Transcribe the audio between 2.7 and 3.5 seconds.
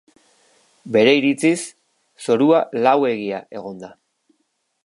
lauegia